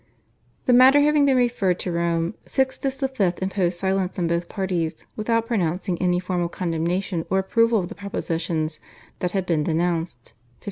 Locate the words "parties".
4.49-5.05